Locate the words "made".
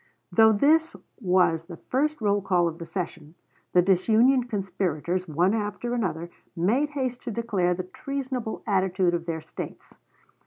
6.55-6.89